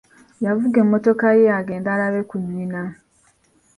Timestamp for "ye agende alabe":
1.39-2.21